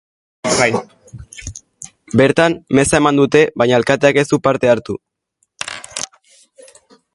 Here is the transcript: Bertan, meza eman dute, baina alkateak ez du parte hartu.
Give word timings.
Bertan, 2.21 2.57
meza 2.79 2.99
eman 3.01 3.21
dute, 3.21 3.43
baina 3.63 3.77
alkateak 3.81 4.21
ez 4.23 4.27
du 4.33 4.41
parte 4.49 4.73
hartu. 4.75 4.99